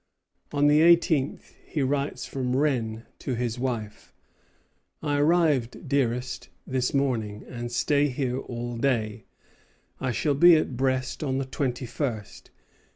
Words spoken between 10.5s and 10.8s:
at